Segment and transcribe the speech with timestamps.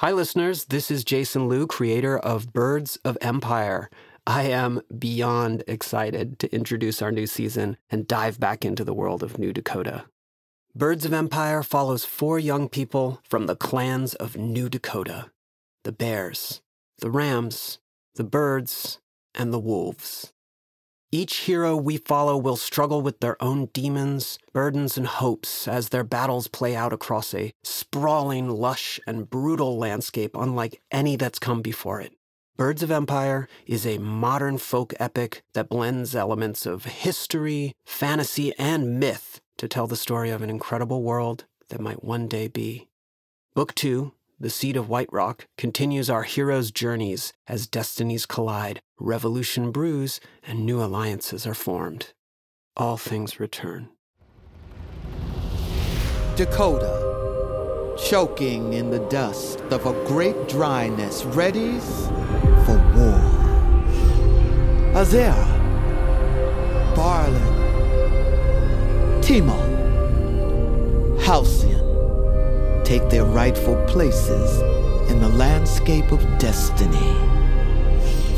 [0.00, 0.64] Hi, listeners.
[0.64, 3.90] This is Jason Lew, creator of Birds of Empire.
[4.26, 9.22] I am beyond excited to introduce our new season and dive back into the world
[9.22, 10.06] of New Dakota.
[10.74, 15.30] Birds of Empire follows four young people from the clans of New Dakota
[15.84, 16.62] the bears,
[17.00, 17.78] the rams,
[18.14, 19.00] the birds,
[19.34, 20.32] and the wolves.
[21.12, 26.04] Each hero we follow will struggle with their own demons, burdens, and hopes as their
[26.04, 32.00] battles play out across a sprawling, lush, and brutal landscape unlike any that's come before
[32.00, 32.12] it.
[32.56, 39.00] Birds of Empire is a modern folk epic that blends elements of history, fantasy, and
[39.00, 42.86] myth to tell the story of an incredible world that might one day be.
[43.54, 50.18] Book 2, the Seed of Whiterock continues our heroes' journeys as destinies collide, revolution brews,
[50.42, 52.14] and new alliances are formed.
[52.74, 53.90] All things return.
[56.36, 62.06] Dakota, choking in the dust of a great dryness, readies
[62.64, 63.20] for war.
[64.94, 65.46] Azera,
[66.96, 67.42] Barlin,
[69.20, 69.60] Timo,
[71.20, 71.89] Halcyon
[72.90, 74.60] take their rightful places
[75.08, 77.14] in the landscape of destiny.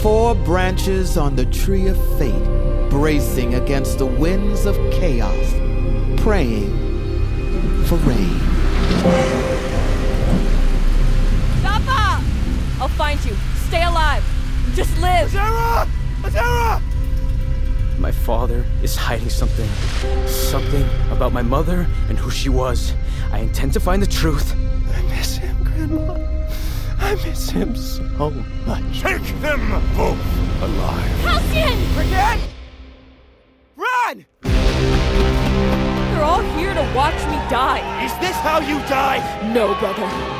[0.00, 5.52] Four branches on the tree of fate, bracing against the winds of chaos,
[6.22, 6.70] praying
[7.84, 8.40] for rain.
[11.60, 12.22] Zappa!
[12.80, 13.36] I'll find you.
[13.66, 14.24] Stay alive.
[14.74, 15.28] Just live.
[15.28, 15.86] Azera!
[16.22, 16.97] Azera!
[18.28, 19.66] My father is hiding something.
[20.26, 22.92] Something about my mother and who she was.
[23.32, 24.54] I intend to find the truth.
[24.94, 26.12] I miss him, Grandma.
[26.98, 28.28] I miss him so
[28.66, 29.00] much.
[29.00, 30.20] Take them both
[30.60, 31.08] alive.
[31.24, 31.78] Halcyon!
[31.94, 32.38] Forget!
[33.76, 34.26] Run!
[34.42, 38.04] They're all here to watch me die.
[38.04, 39.22] Is this how you die?
[39.54, 40.37] No, brother.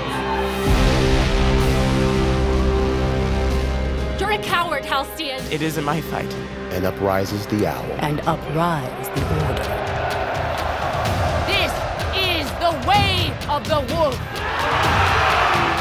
[4.19, 5.41] You're a coward, Halcyon.
[5.52, 6.33] It isn't my fight.
[6.72, 7.84] And uprises the owl.
[8.00, 9.62] And uprise the order.
[11.47, 11.72] This
[12.16, 14.19] is the way of the wolf.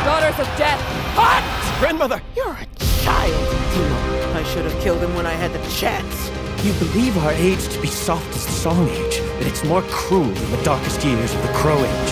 [0.06, 0.80] Daughters of death,
[1.16, 1.80] hunt!
[1.80, 2.22] Grandmother!
[2.36, 2.68] You're a
[3.04, 3.34] child,
[3.74, 4.36] Timo.
[4.36, 6.30] I should have killed him when I had the chance.
[6.64, 10.26] You believe our age to be soft as the Song Age, but it's more cruel
[10.26, 12.12] than the darkest years of the Crow Age.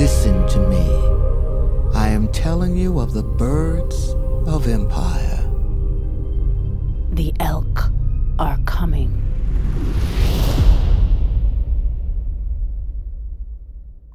[0.00, 0.78] Listen to me.
[1.94, 3.57] I am telling you of the birds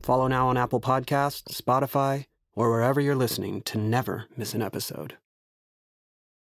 [0.04, 2.26] Follow now on Apple Podcasts, Spotify,
[2.56, 5.16] or wherever you're listening to never miss an episode.